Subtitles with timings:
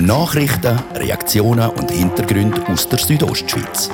[0.00, 3.90] Nachrichten, Reaktionen und Hintergründe aus der Südostschweiz.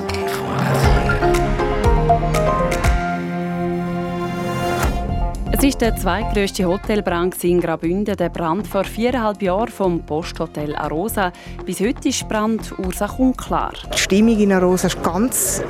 [5.53, 11.33] Es ist der zweitgrößte Hotelbrand in Graubünden, der Brand vor viereinhalb Jahren vom Posthotel Arosa.
[11.65, 13.73] Bis heute ist die Brandursache unklar.
[13.95, 15.63] Die Stimmung in Arosa war ganz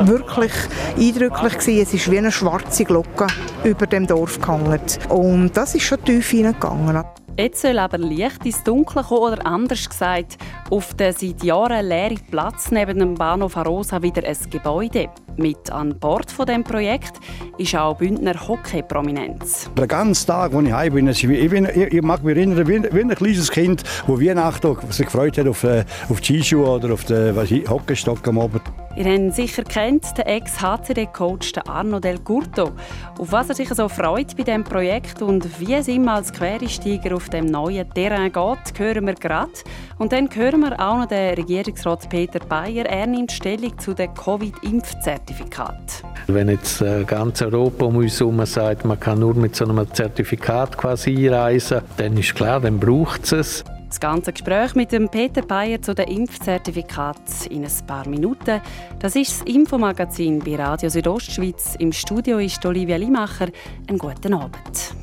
[0.00, 0.52] wirklich
[0.96, 1.82] eindrücklich.
[1.82, 3.26] Es ist wie eine schwarze Glocke
[3.64, 4.80] über dem Dorf gehangen.
[5.10, 7.04] Und das ist schon tief hineingegangen.
[7.36, 10.38] Jetzt soll aber Licht ins Dunkle kommen oder anders gesagt,
[10.70, 15.08] auf den seit Jahren leeren Platz neben dem Bahnhof Arosa wieder ein Gebäude.
[15.36, 17.14] Mit an Bord von dem Projekt
[17.58, 19.68] ist auch Bündner Hockey-Prominenz.
[19.76, 22.84] Den ganzen Tag, als ich heim bin, ich, bin, ich, ich mag mich erinnern, wie,
[22.94, 26.94] wie ein kleines Kind, das Weihnachten sich gefreut hat auf, äh, auf die Skischuhe oder
[26.94, 27.36] auf den
[27.68, 28.62] Hockeystock am Abend.
[28.96, 32.70] Ihr habt sicher kennt den Ex-HCD-Coach Arno Del Curto.
[33.18, 37.16] Auf was er sich so freut bei diesem Projekt und wie es ihm als Quereinsteiger
[37.16, 39.50] auf dem neuen Terrain geht, hören wir gerade.
[39.98, 42.86] Und dann hören wir auch noch den Regierungsrat Peter Bayer.
[42.86, 46.04] Er nimmt Stellung zu dem Covid-Impfzertifikat.
[46.28, 49.92] Wenn jetzt äh, ganz Europa um uns herum sagt, man kann nur mit so einem
[49.92, 53.64] Zertifikat quasi einreisen, dann ist klar, dann braucht es es.
[53.94, 58.60] Das ganze Gespräch mit dem Peter Bayer zu den Impfzertifikaten in ein paar Minuten.
[58.98, 61.76] Das ist das Infomagazin bei Radio Südostschweiz.
[61.78, 63.50] Im Studio ist Olivia Limacher.
[63.86, 64.96] Einen guten Abend.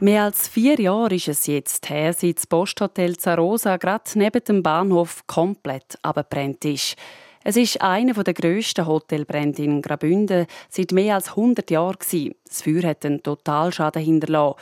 [0.00, 4.62] Mehr als vier Jahre ist es jetzt her, seit das Posthotel Zarosa gerade neben dem
[4.62, 6.96] Bahnhof komplett abgebrannt ist.
[7.48, 11.96] Es ist einer der grössten Hotelbrände in Graubünden seit mehr als 100 Jahren.
[12.44, 14.58] Das Feuer hat einen Totalschaden hinterlassen.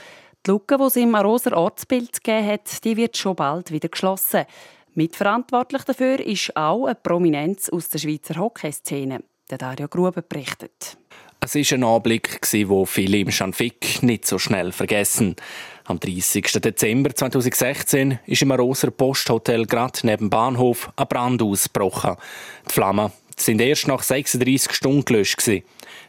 [0.46, 4.44] Die Lücke, die es im Aroser Ortsbild gegeben hat, die wird schon bald wieder geschlossen.
[4.92, 9.20] Mitverantwortlich dafür ist auch eine Prominenz aus der Schweizer Hockeyszene.
[9.50, 10.98] Der Dario Gruber berichtet.
[11.40, 15.36] Es war ein Anblick, den viele im Schanfik nicht so schnell vergessen.
[15.86, 16.50] Am 30.
[16.62, 22.17] Dezember 2016 ist im Roser Posthotel gerade neben dem Bahnhof ein Brand ausgebrochen.
[22.67, 25.42] Die Flammen sind erst nach 36 Stunden gelöscht.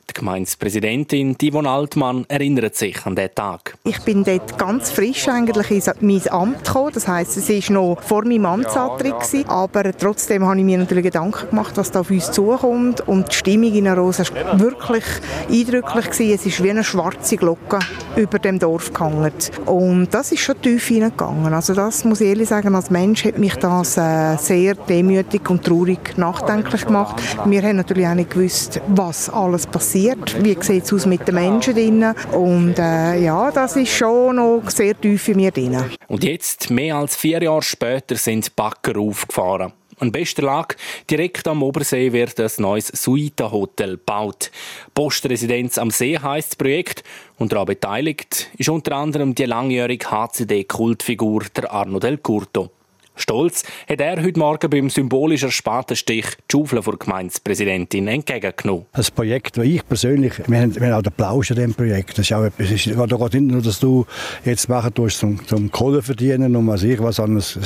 [0.10, 3.76] Die Gemeindepräsidentin Yvonne Altmann erinnert sich an diesen Tag.
[3.86, 6.92] Ich bin dort ganz frisch eigentlich in mein Amt gekommen.
[6.94, 9.16] Das heisst, es war noch vor meinem Amtsantritt.
[9.48, 13.02] Aber trotzdem habe ich mir natürlich Gedanken gemacht, was da auf uns zukommt.
[13.08, 15.04] Und die Stimmung in Arosa war wirklich
[15.50, 16.32] eindrücklich.
[16.36, 17.80] Es ist wie eine schwarze Glocke
[18.16, 19.34] über dem Dorf gehangen.
[19.66, 21.52] Und das ist schon tief hineingegangen.
[21.54, 25.66] Also das muss ich ehrlich sagen, als Mensch hat mich das äh, sehr demütig und
[25.66, 27.22] traurig nachdenklich gemacht.
[27.46, 31.26] Wir haben natürlich auch nicht gewusst, was alles passiert passiert, wie sieht es aus mit
[31.28, 35.78] den Menschen drin und äh, ja, das ist schon noch sehr tief in mir drin.
[36.08, 39.72] Und jetzt, mehr als vier Jahre später, sind Bagger aufgefahren.
[39.98, 40.76] An bester Lage,
[41.10, 44.52] direkt am Obersee wird ein neues Suita-Hotel gebaut.
[44.94, 47.04] Postresidenz am See heisst das Projekt
[47.38, 52.72] und daran beteiligt ist unter anderem die langjährige HCD-Kultfigur der Arno Del Curto.
[53.16, 58.86] Stolz hat er heute Morgen beim symbolischen Spatenstich die Schaufel der Gemeindepräsidentin entgegengenommen.
[58.94, 62.12] Das Projekt, das ich persönlich, wir haben, wir haben auch den Plausch an diesem Projekt.
[62.12, 64.06] Das ist auch etwas, es geht nicht nur, dass du
[64.44, 67.58] jetzt machen tust, zum, zum Kohle verdienen und was ich was anderes.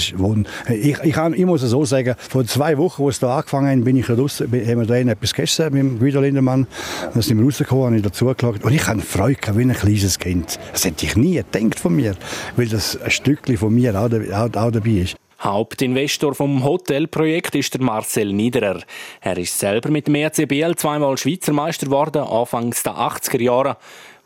[0.69, 3.79] Ich, ich, kann, ich muss es so sagen, vor zwei Wochen, wo es da angefangen
[3.79, 6.67] hat, bin ich raus, haben wir da etwas gegessen mit Guido Lindemann.
[7.13, 8.63] Dann sind wir rausgekommen, habe ich dazu geschaut.
[8.63, 10.59] Und ich habe Freude wie ein kleines Kind.
[10.71, 12.15] Das hätte ich nie gedacht von mir,
[12.55, 15.15] weil das ein Stückchen von mir auch, auch, auch dabei ist.
[15.41, 18.81] Hauptinvestor vom Hotelprojekt ist der Marcel Niederer.
[19.21, 23.77] Er ist selber mit dem ECBL zweimal Schweizer Meister geworden, anfangs der 80er Jahre.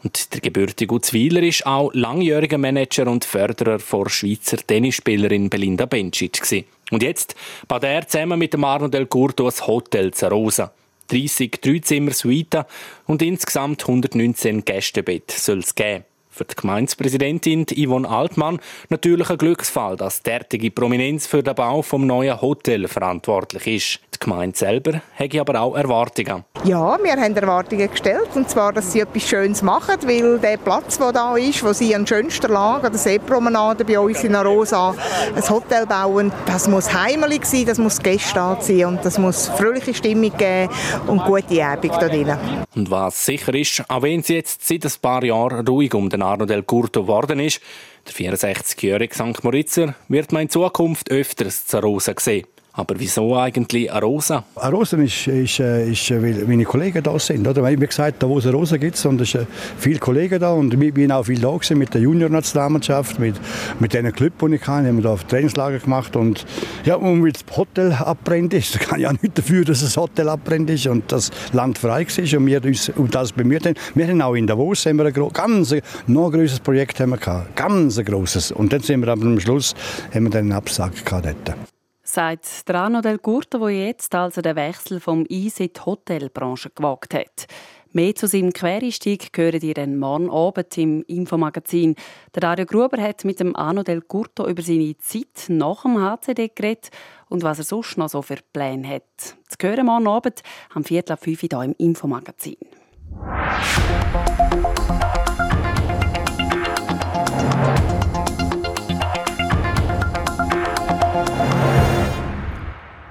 [0.03, 6.65] Und der gebürtige Uzwiler ist auch langjähriger Manager und Förderer vor Schweizer Tennisspielerin Belinda Bencic.
[6.91, 7.35] Und jetzt
[7.67, 10.73] baut er zusammen mit dem Arno Del Curto das Hotel Zarosa.
[11.09, 12.63] 30 Dreizimmer-Suiten
[13.05, 16.05] und insgesamt 119 Gästebett soll es geben.
[16.33, 22.07] Für die Gemeindepräsidentin Yvonne Altmann natürlich ein Glücksfall, dass derartige Prominenz für den Bau vom
[22.07, 23.99] neuen Hotel verantwortlich ist.
[24.13, 26.43] Die Gemeinde selber hat aber auch Erwartungen.
[26.63, 30.97] Ja, wir haben Erwartungen gestellt, und zwar, dass sie etwas Schönes machen, weil der Platz,
[30.97, 34.95] der da ist, wo sie an schönster Lage, an der Seepromenade bei uns in Arosa,
[35.35, 39.93] ein Hotel bauen, das muss heimelig sein, das muss Gäste anziehen und das muss fröhliche
[39.93, 40.71] Stimmung geben
[41.07, 42.37] und gute Abend da drin.
[42.75, 46.21] Und was sicher ist, auch wenn sie jetzt seit ein paar Jahren ruhig um den
[46.21, 47.61] Arno del Curto geworden ist.
[48.07, 49.43] Der 64-jährige St.
[49.43, 52.45] Moritzer wird man in Zukunft öfters zu Rosa sehen.
[52.75, 54.43] Aber wieso eigentlich Arosa?
[54.55, 57.47] Arosa ist, ist, äh, ist, äh, weil meine Kollegen da sind.
[57.47, 57.63] Oder?
[57.69, 59.47] Wie gesagt, da wo es Arosa gibt, und es sind
[59.77, 63.35] viele Kollegen da und wir sind auch viel da gewesen mit der Junior-Nationalmannschaft, mit,
[63.79, 66.45] mit den Clubs, die ich haben wir da Trainingslager gemacht und
[66.83, 70.27] ja, und weil das Hotel abbrennt ist, kann ich auch nicht dafür, dass das Hotel
[70.27, 73.75] abbrennt ist und das Land frei ist und wir uns um das bemüht haben.
[73.93, 75.75] Wir haben auch in Davos haben wir ein ganz,
[76.07, 78.51] noch größeres Projekt haben wir gehabt, ganz großes.
[78.51, 79.75] Und dann sind wir aber am Schluss
[80.11, 81.72] haben wir dann einen Absag gehabt dort
[82.13, 87.15] sagt Drano del Curto, wo jetzt also den Wechsel vom Eis in die Hotelbranche gewagt
[87.15, 87.47] hat.
[87.91, 91.95] Mehr zu seinem Quereinstieg hören ihr dann morgen Abend im Infomagazin.
[92.35, 96.51] Der Dario Gruber hat mit dem Arno del Curto über seine Zeit nach dem HCD
[96.53, 96.89] geredet
[97.29, 99.35] und was er sonst noch so für Pläne hat.
[99.49, 100.41] Das hören morgen Abend
[100.73, 102.57] am Viertel ab 5 Uhr hier im Infomagazin.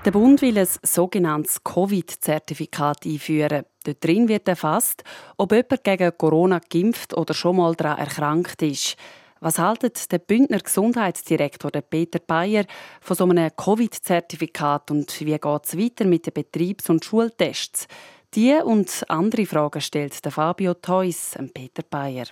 [0.05, 3.65] Der Bund will ein sogenanntes Covid-Zertifikat einführen.
[3.85, 5.05] Dort drin wird erfasst,
[5.37, 8.97] ob jemand gegen Corona geimpft oder schon mal daran erkrankt ist.
[9.39, 12.65] Was haltet der Bündner Gesundheitsdirektor Peter Bayer
[13.01, 17.87] von so einem Covid-Zertifikat und wie geht es weiter mit den Betriebs- und Schultests?
[18.35, 22.27] Die und andere Fragen stellt Fabio Theus Peter Bayer.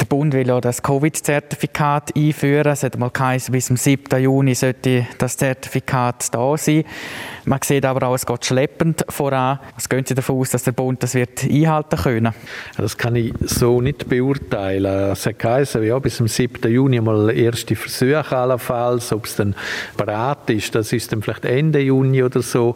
[0.00, 2.66] Der Bund will ja das Covid-Zertifikat einführen.
[2.66, 4.20] Es hat mal geheißen, bis zum 7.
[4.20, 6.84] Juni sollte das Zertifikat da sein.
[7.46, 9.58] Man sieht aber auch, es geht schleppend voran.
[9.74, 12.34] Was gehen Sie davon aus, dass der Bund das wird einhalten können?
[12.76, 15.12] Das kann ich so nicht beurteilen.
[15.12, 16.70] Es hat geheißen, ja, bis zum 7.
[16.70, 19.12] Juni mal erste Versuche allenfalls.
[19.12, 19.54] Ob es dann
[19.96, 22.74] bereit ist, das ist dann vielleicht Ende Juni oder so.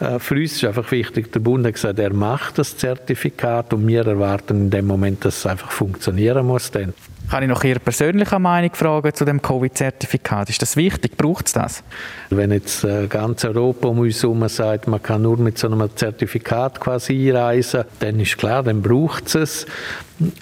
[0.00, 3.86] Äh, für uns ist einfach wichtig, der Bund hat gesagt, er macht das Zertifikat und
[3.86, 6.92] wir erwarten in dem Moment, dass es einfach funktionieren muss muss dann.
[7.30, 10.48] Kann ich noch Ihre persönliche Meinung fragen zu dem Covid-Zertifikat?
[10.48, 11.16] Ist das wichtig?
[11.16, 11.84] Braucht es das?
[12.30, 15.94] Wenn jetzt äh, ganz Europa um uns herum sagt, man kann nur mit so einem
[15.94, 19.66] Zertifikat quasi einreisen, dann ist klar, dann braucht es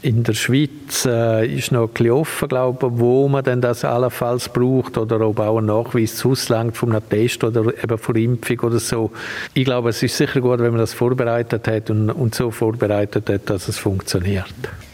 [0.01, 3.85] in der Schweiz äh, ist noch ein bisschen offen, glaube ich, wo man denn das
[3.85, 8.61] allenfalls braucht oder ob auch ein Nachweis auslangt von einem Test oder eben von Impfung
[8.61, 9.11] oder so.
[9.53, 13.29] Ich glaube, es ist sicher gut, wenn man das vorbereitet hat und, und so vorbereitet
[13.29, 14.47] hat, dass es funktioniert.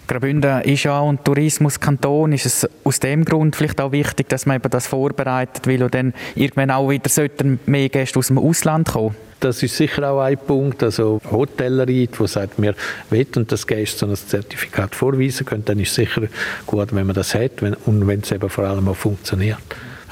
[0.07, 2.33] Graubünden ist ja ein Tourismuskanton.
[2.33, 6.13] Ist es aus dem Grund vielleicht auch wichtig, dass man eben das vorbereitet, weil dann
[6.35, 9.15] irgendwann auch wieder sollten mehr Gäste aus dem Ausland kommen?
[9.41, 10.83] Das ist sicher auch ein Punkt.
[10.83, 12.75] Also Hotellerie, wo sagt, wir
[13.11, 16.23] wollen, dass Gäste so ein Zertifikat vorweisen können, dann ist es sicher
[16.67, 19.59] gut, wenn man das hat und wenn es eben vor allem auch funktioniert.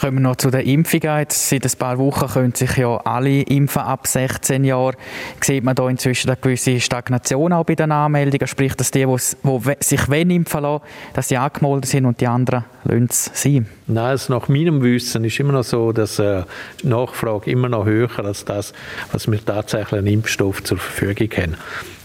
[0.01, 1.19] Kommen wir noch zu den Impfungen.
[1.19, 4.97] Jetzt seit ein paar Wochen können sich ja alle impfen ab 16 Jahren.
[5.43, 8.47] Sieht man da inzwischen eine gewisse Stagnation auch bei den Anmeldungen?
[8.47, 13.09] Sprich, dass die, die sich impfen lassen, dass sie angemeldet sind und die anderen lassen
[13.11, 13.67] es sein?
[13.89, 16.45] Nein, also nach meinem Wissen ist immer noch so, dass äh,
[16.83, 18.73] die Nachfrage immer noch höher als das,
[19.13, 21.57] was wir tatsächlich an Impfstoff zur Verfügung haben.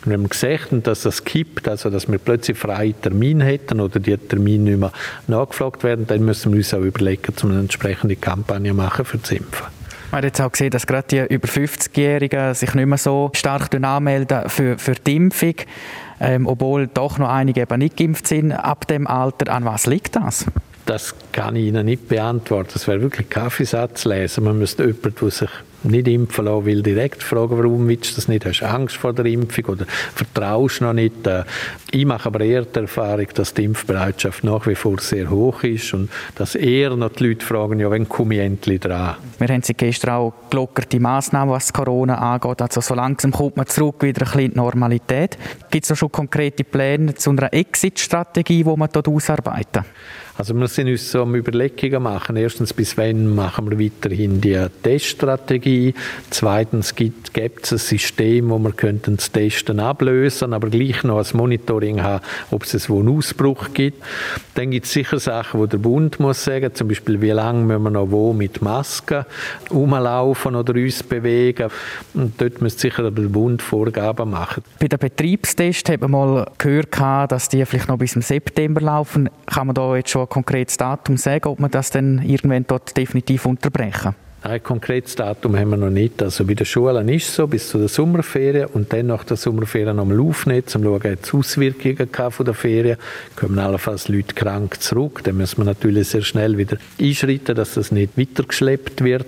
[0.06, 3.80] Und wenn wir gesagt haben, dass das kippt, also dass wir plötzlich freie Termine hätten
[3.80, 4.92] oder die Termine nicht mehr
[5.28, 9.31] nachgefragt werden, dann müssen wir uns auch überlegen, um eine entsprechende Kampagne machen für das
[9.31, 9.66] Impfen.
[10.12, 13.74] Man hat jetzt auch gesehen, dass gerade die über 50-Jährigen sich nicht mehr so stark
[13.74, 15.56] anmelden für, für die Impfung,
[16.22, 19.51] ähm, obwohl doch noch einige eben nicht geimpft sind ab dem Alter.
[19.51, 20.46] An was liegt das?
[20.86, 22.69] Das kann ich Ihnen nicht beantworten.
[22.74, 24.44] Das wäre wirklich Kaffeesatz lesen.
[24.44, 25.50] Man müsste jemanden, der sich
[25.86, 28.46] nicht impfen lassen will, direkt fragen, warum willst du das nicht?
[28.46, 31.26] Hast du Angst vor der Impfung oder vertraust noch nicht?
[31.28, 31.44] Äh,
[31.92, 35.94] ich mache aber eher die Erfahrung, dass die Impfbereitschaft nach wie vor sehr hoch ist
[35.94, 39.16] und dass eher noch die Leute fragen, ja, wann komme ich endlich dran?
[39.40, 42.62] Wir haben sie gestern auch gelockerte Massnahmen, was Corona angeht.
[42.62, 45.38] Also so langsam kommt man zurück wieder ein bisschen in die Normalität.
[45.70, 49.86] Gibt es schon konkrete Pläne zu einer Exit-Strategie, die man dort ausarbeiten?
[50.38, 52.36] Also wir sind uns so am Überlegungen machen.
[52.36, 55.75] Erstens, bis wann machen wir weiterhin die Teststrategie?
[56.29, 61.20] Zweitens, gibt, gibt es ein System, wo wir könnten das Testen ablösen, aber gleich noch
[61.20, 64.03] ein Monitoring haben, ob es einen Ausbruch gibt.
[64.55, 67.84] Dann gibt es sicher Sachen, wo der Bund muss sagen, zum Beispiel, wie lange müssen
[67.84, 69.25] wir noch wo mit Masken
[69.72, 71.70] rumlaufen oder uns bewegen.
[72.13, 74.63] Und dort muss sicher der Bund Vorgaben machen.
[74.79, 77.00] Bei den Betriebstests hat man mal gehört,
[77.32, 79.29] dass die vielleicht noch bis zum September laufen.
[79.46, 82.96] Kann man da jetzt schon ein konkretes Datum sagen, ob man das dann irgendwann dort
[82.96, 84.15] definitiv unterbrechen?
[84.48, 86.22] Ein konkretes Datum haben wir noch nicht.
[86.22, 89.38] Also bei den Schulen ist es so, bis zu der Sommerferien und dann nach der
[89.38, 92.98] Sommerferien nochmal aufnehmen, um zu schauen, ob es Auswirkungen von der Ferien
[93.36, 97.92] Kommen allenfalls Leute krank zurück, dann müssen wir natürlich sehr schnell wieder einschreiten, dass das
[97.92, 99.25] nicht weitergeschleppt wird.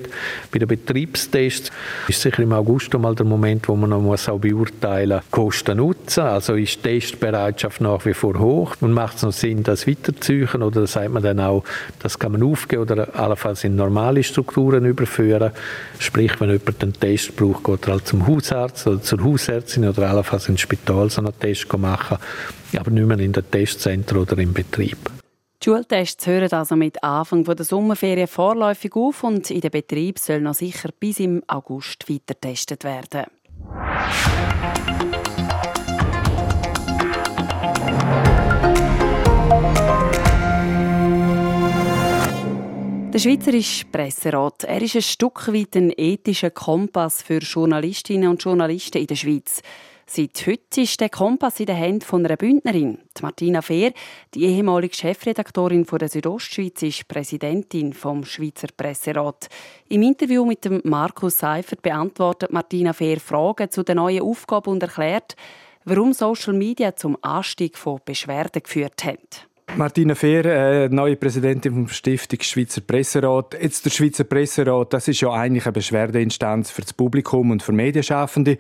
[0.52, 1.72] Bei den Betriebstests
[2.08, 6.26] ist sicher im August mal der Moment, wo man noch auch beurteilen muss, Kosten nutzen.
[6.26, 10.62] Also ist die Testbereitschaft nach wie vor hoch und macht es noch Sinn, das weiterzuziehen
[10.62, 11.64] oder sagt man dann auch,
[12.04, 15.52] das kann man aufgeben oder allenfalls in normale Strukturen über überführen.
[16.00, 20.10] Sprich, wenn jemand einen Test braucht, geht er halt zum Hausarzt oder zur Hausärztin oder
[20.10, 22.18] allenfalls ins Spital so einen Test machen,
[22.78, 24.98] aber nicht mehr in den Testzentren oder im Betrieb.
[25.64, 30.42] Die Schultests hören also mit Anfang der Sommerferien vorläufig auf und in den Betrieb soll
[30.42, 33.26] noch sicher bis im August weiter getestet werden.
[43.18, 49.00] Der Schweizerische Presserat er ist ein Stück weit ein ethischer Kompass für Journalistinnen und Journalisten
[49.00, 49.64] in der Schweiz.
[50.06, 53.00] Seit heute ist der Kompass in den Händen von einer Bündnerin.
[53.18, 53.92] Die Martina Fehr,
[54.36, 59.48] die ehemalige Chefredaktorin von der Südostschweiz, ist Präsidentin vom Schweizer Presserat.
[59.90, 64.84] Im Interview mit dem Markus Seifert beantwortet Martina Fehr Fragen zu der neuen Aufgabe und
[64.84, 65.36] erklärt,
[65.86, 69.48] warum Social Media zum Anstieg von Beschwerden geführt hat.
[69.78, 73.56] Martina Fehr, äh, neue Präsidentin vom Stiftung Schweizer Presserat.
[73.62, 77.74] Jetzt der Schweizer Presserat, das ist ja eigentlich eine Beschwerdeinstanz für das Publikum und für
[77.74, 78.58] Medienschaffende.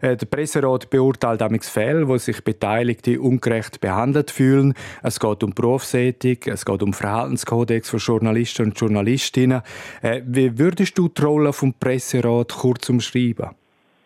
[0.00, 4.74] Äh, der Presserat beurteilt damals Fälle, wo sich Beteiligte ungerecht behandelt fühlen.
[5.02, 9.62] Es geht um Berufsethik, es geht um Verhaltenskodex von Journalisten und Journalistinnen.
[10.02, 13.50] Äh, wie würdest du die Rolle vom Presserat kurz umschreiben?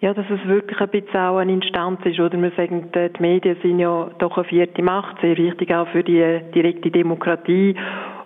[0.04, 2.36] Ja, dass es wirklich ein bisschen auch eine Instanz ist, oder?
[2.36, 6.42] Wir sagen, die Medien sind ja doch eine vierte Macht, sehr wichtig auch für die
[6.54, 7.74] direkte Demokratie.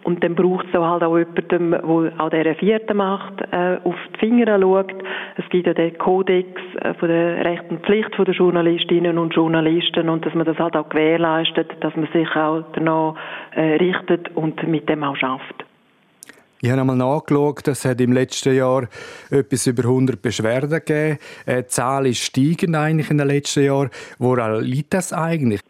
[0.03, 4.19] Und dann braucht es halt auch jemanden, der auch dieser vierten Macht äh, auf die
[4.19, 4.93] Finger schaut.
[5.37, 6.49] Es gibt ja den Kodex
[6.81, 10.77] äh, von der Rechten und Pflicht der Journalistinnen und Journalisten und dass man das halt
[10.77, 13.15] auch gewährleistet, dass man sich auch danach
[13.55, 15.68] äh, richtet und mit dem auch schafft.
[16.61, 18.89] Ich habe einmal nachgeschaut, es hat im letzten Jahr
[19.31, 21.19] etwas über 100 Beschwerden gegeben.
[21.47, 23.91] Äh, die Zahl ist steigend eigentlich in den letzten Jahren.
[24.19, 25.61] Woran liegt das eigentlich?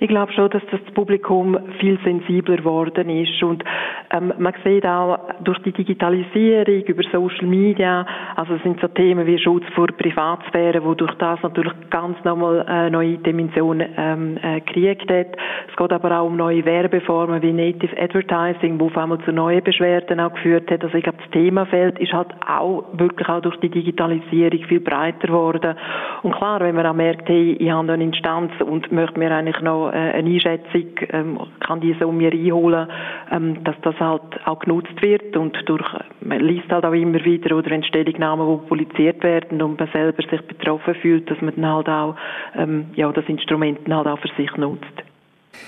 [0.00, 3.64] Ich glaube schon, dass das Publikum viel sensibler geworden ist und
[4.10, 9.26] ähm, man sieht auch durch die Digitalisierung über Social Media, also es sind so Themen
[9.26, 14.60] wie Schutz vor Privatsphäre, wo durch das natürlich ganz nochmal eine neue Dimension ähm, äh,
[14.60, 15.26] gekriegt hat.
[15.68, 19.62] Es geht aber auch um neue Werbeformen wie Native Advertising, wo auf einmal zu neuen
[19.62, 20.82] Beschwerden auch geführt hat.
[20.84, 25.28] Also ich glaube, das Themafeld ist halt auch wirklich auch durch die Digitalisierung viel breiter
[25.28, 25.76] geworden.
[26.22, 29.60] Und klar, wenn man auch merkt, hey, ich habe eine Instanz und möchte mir eigentlich
[29.60, 32.88] noch äh, eine Einschätzung, ähm, kann die so mir einholen,
[33.30, 35.84] ähm, dass das halt auch genutzt wird und durch,
[36.20, 40.22] man liest halt auch immer wieder oder wenn Stellungnahmen, die publiziert werden und man selber
[40.22, 42.16] sich betroffen fühlt, dass man dann halt auch,
[42.56, 45.02] ähm, ja, das Instrument halt auch für sich nutzt.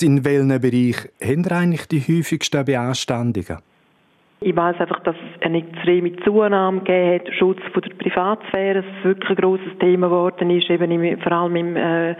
[0.01, 3.59] In welchem Bereich haben Sie eigentlich die häufigsten Beanstandungen?
[4.41, 8.85] Ich weiß einfach, dass es eine extreme Zunahme gegeben hat, Schutz von der Privatsphäre, dass
[8.99, 12.15] es wirklich ein grosses Thema geworden ist, eben im, vor allem im äh,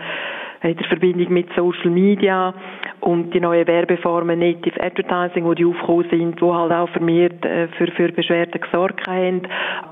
[0.63, 2.53] in der Verbindung mit Social Media
[3.01, 7.87] und die neuen Werbeformen Native Advertising, die aufgekommen sind, die halt auch vermehrt äh, für,
[7.91, 9.43] für Beschwerden gesorgt haben.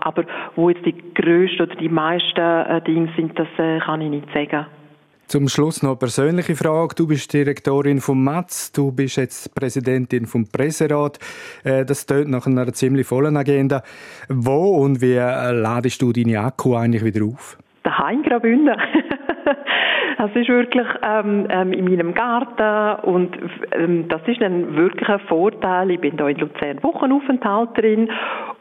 [0.02, 0.24] Aber
[0.56, 4.28] wo jetzt die grössten oder die meisten äh, Dinge sind, das äh, kann ich nicht
[4.34, 4.66] sagen.
[5.28, 6.94] Zum Schluss noch eine persönliche Frage.
[6.96, 11.18] Du bist Direktorin vom MATS, du bist jetzt Präsidentin vom Presserat.
[11.64, 13.82] Äh, das tönt nach einer ziemlich vollen Agenda.
[14.30, 17.58] Wo und wie äh, ladest du deine Akku eigentlich wieder auf?
[17.82, 18.76] Daheim Graubünden.
[20.18, 23.38] Das ist wirklich ähm, ähm, in meinem Garten und
[23.74, 24.90] ähm, das ist ein
[25.28, 25.92] Vorteil.
[25.92, 28.10] Ich bin da in Luzern Wochenaufenthalterin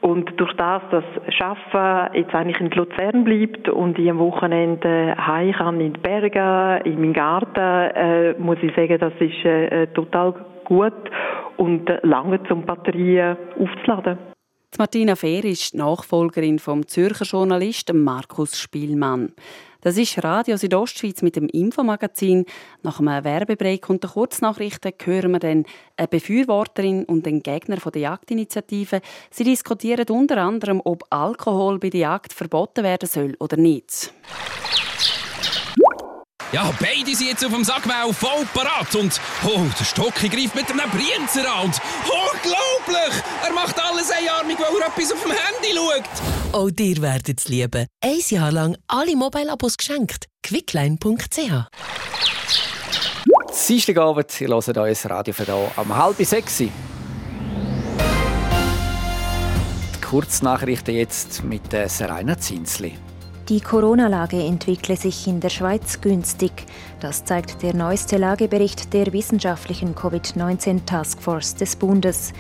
[0.01, 1.05] und durch das, dass
[1.41, 6.81] Arbeiten jetzt eigentlich in Luzern bleibt und ich am Wochenende heim kann in die Berge,
[6.85, 10.35] in meinen Garten, äh, muss ich sagen, das ist äh, total
[10.65, 10.93] gut
[11.57, 14.19] und äh, lange zum Batterien aufzuladen.
[14.77, 19.33] Martina Fehr ist die Nachfolgerin vom Zürcher Journalisten Markus Spielmann.
[19.85, 22.47] Das ist Radio Südostschweiz mit dem Infomagazin.
[22.83, 25.67] Nach einem Werbebreak und der Kurznachrichten hören wir dann
[25.99, 29.03] eine Befürworterin und den Gegner der Jagdinitiative.
[29.31, 34.15] Sie diskutieren unter anderem, ob Alkohol bei der Jagd verboten werden soll oder nicht.
[36.55, 40.71] Ja, beide sind jetzt auf dem Sackmau voll parat und oh, der Stocki greift mit
[40.71, 43.23] einem Brienzer an und unglaublich!
[43.45, 46.05] Er macht alles einarmig, weil er etwas auf dem Handy schaut.
[46.53, 47.89] Auch dir werdet es lieben.
[48.01, 50.27] Ein Jahr lang alle Mobile-Abos geschenkt.
[50.45, 51.67] quickline.ch
[53.69, 56.59] Dienstagabend, ihr hört euer Radio für hier am halb sechs.
[56.59, 56.71] Die
[60.01, 62.97] Kurznachrichten jetzt mit der Serena Zinsli.
[63.51, 66.65] Die Corona-Lage entwickle sich in der Schweiz günstig.
[67.01, 72.33] Das zeigt der neueste Lagebericht der wissenschaftlichen Covid-19-Taskforce des Bundes.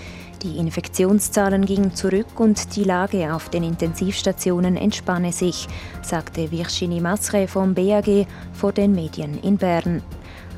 [0.43, 5.69] Die Infektionszahlen gingen zurück und die Lage auf den Intensivstationen entspanne sich,
[6.01, 10.03] sagte Virginie Masre vom BAG vor den Medien in Bern.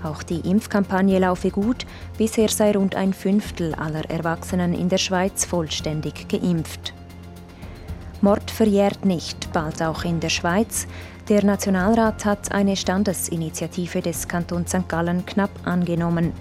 [0.05, 1.87] Auch die Impfkampagne laufe gut.
[2.19, 6.95] Bisher sei rund ein Fünftel aller Erwachsenen in der Schweiz vollständig geimpft.
[8.23, 10.87] Mord verjährt nicht, bald auch in der Schweiz.
[11.29, 14.89] Der Nationalrat hat eine Standesinitiative des Kantons St.
[14.89, 16.33] Gallen knapp angenommen.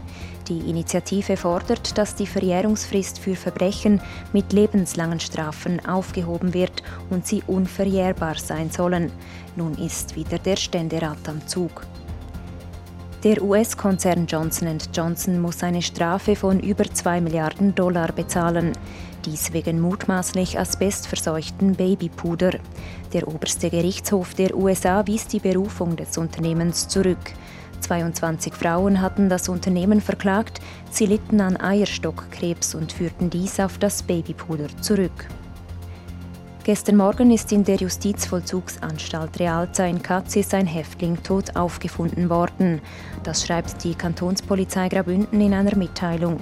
[0.47, 3.99] Die Initiative fordert, dass die Verjährungsfrist für Verbrechen
[4.31, 9.11] mit lebenslangen Strafen aufgehoben wird und sie unverjährbar sein sollen.
[9.55, 11.87] Nun ist wieder der Ständerat am Zug.
[13.25, 18.73] Der US-Konzern Johnson Johnson muss eine Strafe von über 2 Milliarden Dollar bezahlen.
[19.25, 22.51] Dies wegen mutmaßlich asbestverseuchten Babypuder.
[23.13, 27.33] Der oberste Gerichtshof der USA wies die Berufung des Unternehmens zurück.
[27.79, 34.03] 22 Frauen hatten das Unternehmen verklagt, sie litten an Eierstockkrebs und führten dies auf das
[34.03, 35.25] Babypuder zurück.
[36.65, 42.81] Gestern Morgen ist in der Justizvollzugsanstalt Realza in Katzis ein Häftling tot aufgefunden worden.
[43.21, 46.39] Das schreibt die Kantonspolizei Graubünden in einer Mitteilung.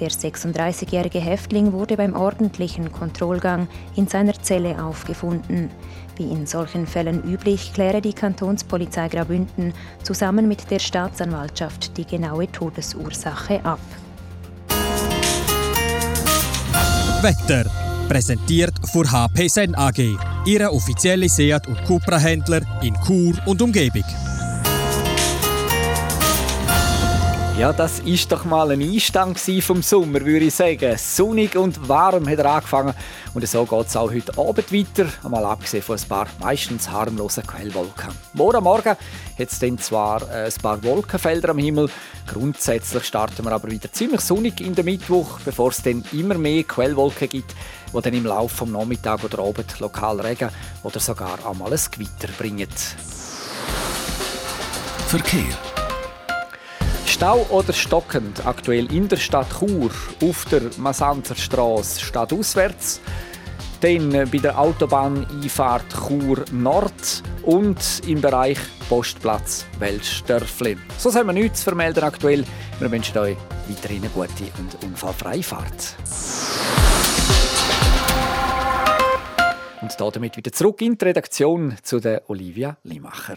[0.00, 5.70] Der 36-jährige Häftling wurde beim ordentlichen Kontrollgang in seiner Zelle aufgefunden.
[6.16, 9.72] Wie in solchen Fällen üblich kläre die Kantonspolizei Graubünden
[10.02, 13.78] zusammen mit der Staatsanwaltschaft die genaue Todesursache ab.
[17.22, 24.02] Wetter Präsentiert von HP Sen AG, Ihre offizielle Seat- und Cupra-Händler in Chur und Umgebung.
[27.60, 30.96] Ja, das ist doch mal ein Einstand vom Sommer, würde ich sagen.
[30.96, 32.94] Sonnig und warm hat er angefangen
[33.34, 37.46] und so geht es auch heute Abend weiter, einmal abgesehen von ein paar meistens harmlosen
[37.46, 38.14] Quellwolken.
[38.32, 38.98] Morgen Morgen hat
[39.38, 41.90] es dann zwar äh, ein paar Wolkenfelder am Himmel,
[42.26, 46.62] grundsätzlich starten wir aber wieder ziemlich sonnig in der Mittwoch, bevor es dann immer mehr
[46.62, 47.54] Quellwolken gibt,
[47.92, 50.48] die dann im Laufe des Nachmittags oder Abend lokal Regen
[50.82, 52.68] oder sogar einmal ein Gewitter bringen.
[55.08, 55.69] Verkehr
[57.10, 59.90] Stau oder stockend aktuell in der Stadt Chur
[60.22, 63.00] auf der Masanzer Straße stadtauswärts.
[63.80, 70.78] Dann bei der Autobahneinfahrt Chur Nord und im Bereich Postplatz Weltstörfli.
[70.98, 72.44] So haben wir nichts zu vermelden aktuell.
[72.78, 73.36] Wir wünschen euch
[73.68, 75.96] weiterhin eine gute und unfallfreie Fahrt.
[79.82, 83.36] Und damit wieder zurück in die Redaktion zu der Olivia Limacher.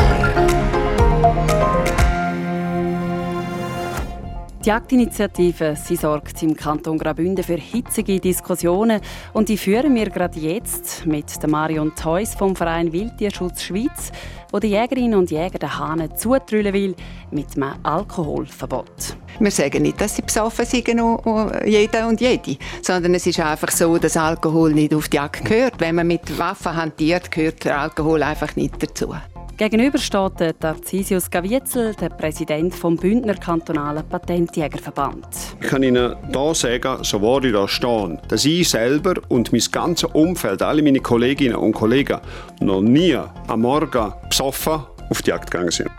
[4.63, 9.01] Die Jagdinitiative sie sorgt im Kanton Graubünden für hitzige Diskussionen
[9.33, 14.11] und die führen wir gerade jetzt mit Marion Theus vom Verein Wildtierschutz Schweiz,
[14.51, 16.95] wo die Jägerinnen und Jäger den Hahnen zutrüllen will
[17.31, 19.17] mit einem Alkoholverbot.
[19.39, 20.87] Wir sagen nicht, dass sie besoffen sind,
[21.65, 25.79] jeder und jede, sondern es ist einfach so, dass Alkohol nicht auf die Jagd gehört.
[25.79, 29.15] Wenn man mit Waffen hantiert, gehört der Alkohol einfach nicht dazu.
[29.61, 35.27] Gegenüber steht der Tarcisius Gavietzel, der Präsident vom Bündner kantonalen Patentjägerverband.
[35.61, 39.61] Ich kann Ihnen hier sagen, so wo ich da stehe, dass ich selber und mein
[39.71, 42.19] ganzes Umfeld, alle meine Kolleginnen und Kollegen,
[42.59, 45.91] noch nie am Morgen besoffen auf die Jagd gegangen sind.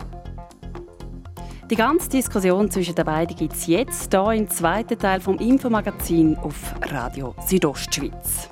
[1.71, 6.35] Die ganze Diskussion zwischen den beiden gibt es jetzt hier im zweiten Teil vom Infomagazin
[6.35, 8.49] auf Radio Südostschweiz.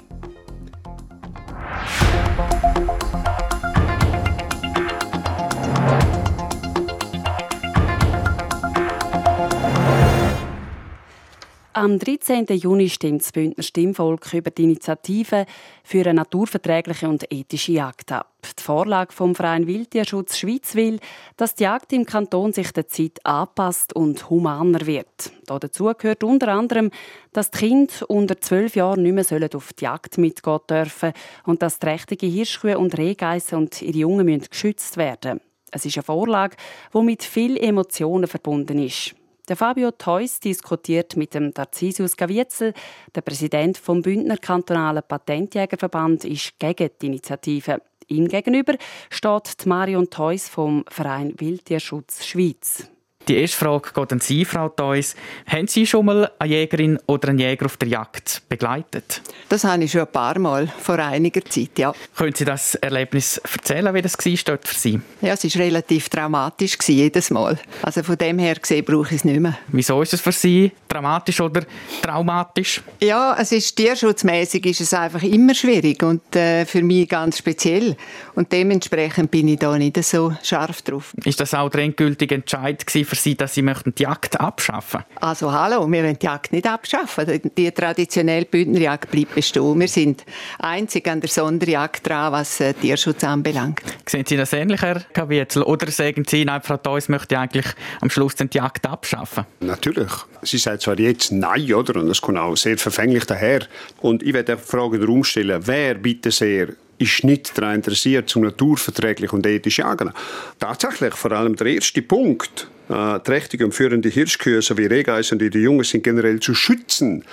[11.82, 12.46] Am 13.
[12.46, 15.48] Juni stimmt das Bündner Stimmvolk über die Initiative
[15.84, 18.32] für eine naturverträgliche und ethische Jagd ab.
[18.60, 21.00] Die Vorlage vom Freien Wildtierschutz Schweiz will,
[21.38, 25.32] dass die Jagd im Kanton sich der Zeit anpasst und humaner wird.
[25.48, 26.91] Dazu gehört unter anderem,
[27.34, 31.13] dass die Kinder unter zwölf Jahren nicht mehr auf die Jagd mitgehen dürfen
[31.48, 35.48] und dass trächtige Hirschkühe und Rehgeissen und ihre Jungen geschützt werden müssen.
[35.72, 36.58] Es ist eine Vorlage,
[36.94, 39.15] die mit vielen Emotionen verbunden ist.
[39.47, 42.73] Der Fabio Theus diskutiert mit dem Tarcisius Gavietzel,
[43.15, 47.82] der Präsident vom Bündner kantonalen Patentjägerverband, ist gegen die Initiative.
[48.08, 48.75] Ihm gegenüber
[49.10, 52.90] steht Marion Theus vom Verein Wildtierschutz Schweiz.
[53.27, 55.15] Die erste Frage geht an Sie, Frau Theus.
[55.45, 59.21] Haben Sie schon mal eine Jägerin oder einen Jäger auf der Jagd begleitet?
[59.47, 61.93] Das habe ich schon ein paar Mal, vor einiger Zeit, ja.
[62.15, 64.99] Können Sie das Erlebnis erzählen, wie das war für Sie?
[65.21, 67.60] Ja, es war relativ dramatisch, jedes Mal.
[67.84, 69.57] Also von dem her gesehen brauche ich es nicht mehr.
[69.67, 71.62] Wieso ist es für Sie dramatisch oder
[72.01, 72.81] traumatisch?
[73.01, 77.95] Ja, es ist tierschutzmäßig ist es einfach immer schwierig und äh, für mich ganz speziell.
[78.36, 81.13] Und dementsprechend bin ich da nicht so scharf drauf.
[81.23, 85.52] Ist das auch der endgültige Entscheid für Sie, dass Sie möchten die Jagd abschaffen Also
[85.52, 87.41] hallo, wir wollen die Jagd nicht abschaffen.
[87.58, 89.78] Die traditionelle Bündnerjagd bleibt bestehen.
[89.78, 90.24] Wir sind
[90.60, 93.82] einzig an der Sonderjagd dran, was äh, Tierschutz anbelangt.
[94.06, 95.63] Sehen Sie das ähnlich, Herr Kavietzel?
[95.63, 97.65] Oder sagen Sie, nein, Frau Theus möchte eigentlich
[98.00, 99.43] am Schluss die Jagd abschaffen?
[99.60, 100.12] Natürlich.
[100.43, 102.00] Sie sagt zwar jetzt Nein, oder?
[102.00, 103.67] Und das kommt auch sehr verfänglich daher.
[104.00, 108.43] Und ich werde die Frage Raum stellen, wer bitte sehr ist nicht daran interessiert, zum
[108.43, 110.12] naturverträglich und ethisch jagen.
[110.60, 115.60] Tatsächlich, vor allem der erste Punkt, äh, trächtige und führende Hirschkühe sowie Rehgeißen, die die
[115.60, 117.23] Jungen sind, generell zu schützen.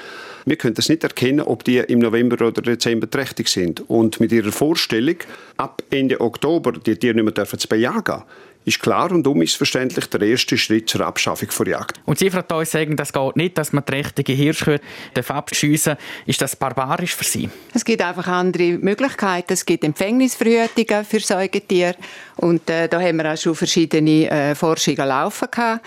[0.47, 3.89] Wir können das nicht erkennen, ob die im November oder Dezember trächtig sind.
[3.89, 5.17] Und mit ihrer Vorstellung,
[5.59, 8.23] ab Ende Oktober die Tiere nicht mehr dürfen zu bejagen,
[8.69, 12.01] ist klar und unmissverständlich der erste Schritt zur Abschaffung der Jagd.
[12.05, 14.81] Und Sie, Frau Theus, sagen, das geht nicht, dass man trächtige Hirschkühe
[15.29, 17.49] abschiessen Ist das barbarisch für Sie?
[17.75, 19.53] Es gibt einfach andere Möglichkeiten.
[19.53, 21.97] Es gibt Empfängnisverhütungen für Säugetiere.
[22.37, 25.85] Und äh, da haben wir auch schon verschiedene äh, Forschungen laufen gehabt.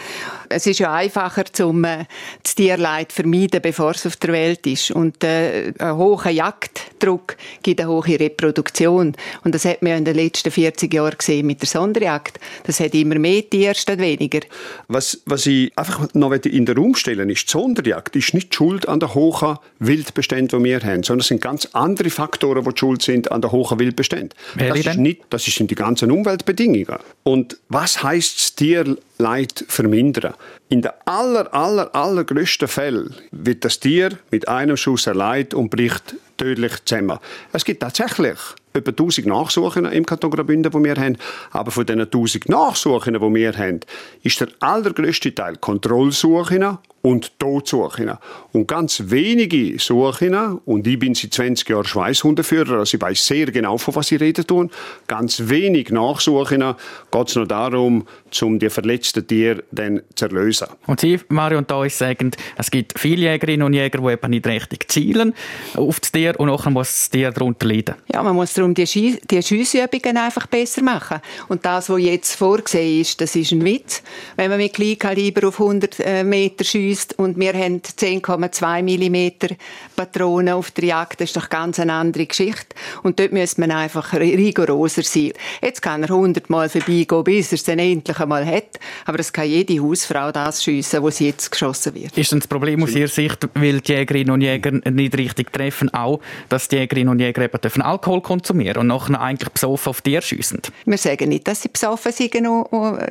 [0.50, 2.06] Es ist ja einfacher, zum äh,
[2.44, 4.92] das Tierleid vermeiden, bevor es auf der Welt ist.
[4.92, 9.16] Und äh, ein hoher Jagddruck gibt eine hohe Reproduktion.
[9.44, 12.40] Und das hat man ja in den letzten 40 Jahren gesehen mit der Sonderjagd.
[12.64, 14.40] Das hat immer mehr Tiere statt weniger.
[14.88, 18.88] Was, was ich einfach noch in den Raum stellen ist, die Sonderjagd ist nicht schuld
[18.88, 23.02] an der hohen Wildbestände, die wir haben, sondern es sind ganz andere Faktoren, die schuld
[23.02, 24.36] sind an der hohen Wildbestände.
[24.58, 27.00] Das ist nicht, das sind die ganzen Umweltbedingungen.
[27.24, 30.34] Und was heißt das Tierleid vermindern?
[30.70, 36.16] In den aller, aller, allergrößten Fällen wird das Tier mit einem Schuss erleidet und bricht
[36.42, 37.20] tödlich zusammen.
[37.54, 38.40] Es gibt tatsächlich
[38.74, 41.18] etwa 1000 Nachsuchen im Kanton Graubünden, die wir haben.
[41.52, 43.82] Aber von diesen 1000 Nachsuchen, die wir haben,
[44.24, 48.12] ist der allergrößte Teil Kontrollsuchen und Todsuchen.
[48.52, 53.48] Und ganz wenige Suchen, und ich bin seit 20 Jahren Schweißhundeführer, also ich weiß sehr
[53.48, 54.70] genau, von was ich rede tun,
[55.08, 56.64] ganz wenig Nachsuchen
[57.12, 58.06] geht es noch darum,
[58.42, 60.68] um die verletzten Tiere dann zu erlösen.
[60.86, 64.48] Und Sie, Mario und uns sagen, es gibt viele Jägerinnen und Jäger, die eben nicht
[64.48, 65.34] richtig zielen
[65.76, 67.96] auf das Tier und nachher muss das Tier darunter leiden.
[68.14, 71.20] Ja, man muss darum die, Schie die Schiessübungen einfach besser machen.
[71.48, 74.04] Und das, was jetzt vorgesehen ist, das ist ein Witz.
[74.36, 79.56] Wenn man mit Kleinkaliber auf 100 äh, Meter schießt und wir haben 10,2 mm
[79.96, 82.76] Patronen auf der Jagd, das ist doch ganz eine andere Geschichte.
[83.04, 85.34] Und dort muss man einfach rigoroser sein.
[85.62, 88.80] Jetzt kann er 100 Mal vorbeigehen, bis er es dann endlich einmal hat.
[89.06, 92.18] Aber es kann jede Hausfrau das schiessen, was jetzt geschossen wird.
[92.18, 96.20] Ist das Problem aus Ihrer Sicht, weil die Jägerinnen und Jäger nicht richtig treffen, auch,
[96.50, 100.22] dass die Jägerinnen und Jäger eben dürfen Alkohol konsumieren und nachher eigentlich besoffen auf Tiere
[100.22, 100.62] schiessen?
[100.86, 102.34] Wir sagen nicht, dass sie besoffen sind,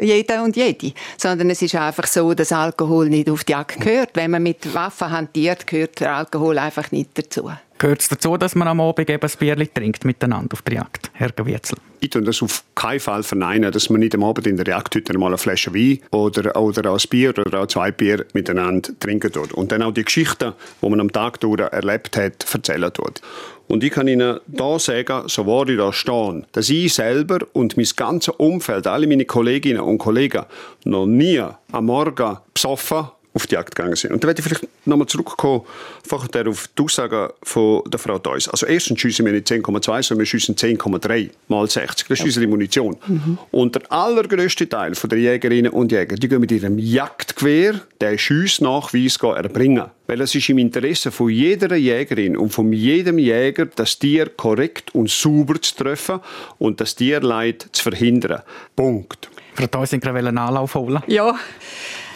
[0.01, 4.11] jeder und jede, sondern es ist einfach so, dass Alkohol nicht auf die Jagd gehört.
[4.15, 7.51] Wenn man mit Waffen hantiert, gehört der Alkohol einfach nicht dazu.
[7.81, 11.11] Gehört es dazu, dass man am Abend eben ein Bierchen trinkt miteinander auf der Jagd,
[11.15, 11.79] Herr Gewürzel?
[12.01, 15.17] Ich tue das auf keinen Fall verneinen, dass man nicht am Abend in der Jagdhütte
[15.17, 19.55] mal eine Flasche Wein oder, oder ein Bier oder auch zwei Bier miteinander trinken tut.
[19.55, 20.53] Und dann auch die Geschichten,
[20.83, 23.23] die man am Tag durch erlebt hat, erzählen tut.
[23.67, 27.79] Und ich kann Ihnen da sagen, so wahr ich da stehe, dass ich selber und
[27.79, 30.45] mein ganzes Umfeld, alle meine Kolleginnen und Kollegen,
[30.85, 34.13] noch nie am Morgen besoffen auf die Jagd gegangen sind.
[34.13, 35.63] Und da werde ich vielleicht nochmal zurückkommen
[36.07, 38.49] vorher auf die Aussagen von der Frau Deuss.
[38.49, 42.09] Also erstens schiessen wir nicht 10,2, sondern wir schiessen 10,3 mal 60.
[42.09, 42.25] Das ist ja.
[42.27, 42.97] unsere Munition.
[43.07, 43.39] Mhm.
[43.51, 49.17] Und der allergrößte Teil der Jägerinnen und Jäger, die gehen mit ihrem Jagdgewehr den Schussnachweis
[49.17, 49.87] erbringen.
[50.07, 54.93] Weil es ist im Interesse von jeder Jägerin und von jedem Jäger, das Tier korrekt
[54.95, 56.21] und sauber zu treffen
[56.59, 58.43] und das Tierleid zu verhindern.
[58.75, 59.31] Punkt.
[59.55, 61.03] Frau Deuss, ich einen Anlauf holen.
[61.07, 61.35] Ja.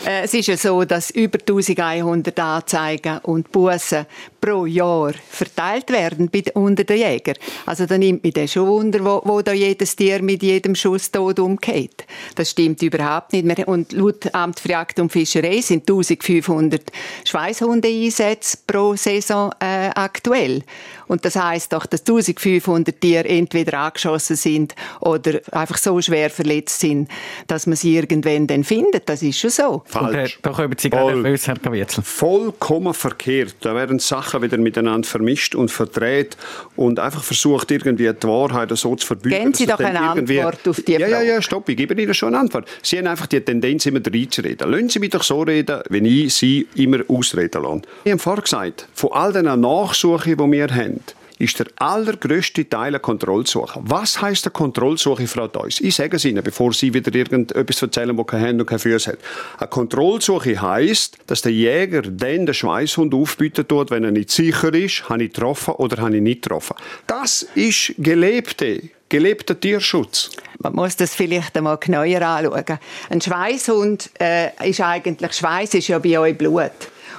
[0.05, 4.05] Äh, es ist ja so, dass über 1100 Anzeigen und Bussen
[4.39, 7.37] pro Jahr verteilt werden unter den Jägern.
[7.65, 11.11] Also da nimmt mich das schon Wunder, wo, wo da jedes Tier mit jedem Schuss
[11.11, 12.05] tot umgeht.
[12.35, 13.67] Das stimmt überhaupt nicht mehr.
[13.67, 16.83] Und laut Amt für Jagd und Fischerei sind 1500
[17.25, 20.63] Schweißhundeeinsätze pro Saison äh, aktuell.
[21.07, 26.81] Und das heißt doch, dass 1500 Tiere entweder angeschossen sind oder einfach so schwer verletzt
[26.81, 27.09] sind,
[27.47, 29.09] dass man sie irgendwann dann findet.
[29.09, 29.83] Das ist schon so.
[29.95, 30.39] Falsch.
[30.43, 32.03] Da kommen Sie gerade Herr Kavietzel.
[32.03, 33.57] Vollkommen verkehrt.
[33.61, 36.37] Da werden Sachen wieder miteinander vermischt und verdreht
[36.77, 39.39] und einfach versucht, irgendwie die Wahrheit so zu verbünden.
[39.39, 41.11] Geben Sie doch eine Antwort auf die Frage.
[41.11, 42.69] Ja, ja, ja, stopp, ich gebe Ihnen schon eine Antwort.
[42.83, 44.71] Sie haben einfach die Tendenz, immer reinzureden.
[44.71, 47.83] Lassen Sie mich doch so reden, wenn ich Sie immer ausreden lasse.
[48.05, 51.01] Ich habe vorher gesagt, von all den Nachsuchen, die wir haben,
[51.39, 53.81] ist der allergrößte Teil eine Kontrollsuche.
[53.83, 55.81] Was heißt eine Kontrollsuche, Frau Deuss?
[55.81, 59.13] Ich sage es Ihnen, bevor Sie wieder irgendetwas erzählen, wo keine Hände und keine Füße
[59.13, 59.19] hat.
[59.59, 64.73] Eine Kontrollsuche heißt, dass der Jäger dann den Schweißhund aufbieten tut, wenn er nicht sicher
[64.73, 66.77] ist, habe ich getroffen oder habe ich nicht getroffen.
[67.07, 70.31] Das ist gelebte gelebter Tierschutz.
[70.59, 72.79] Man muss das vielleicht einmal genauer anschauen.
[73.11, 76.73] Ein Schweißhund äh, ist eigentlich, Schweiß ist ja bei euch Blut.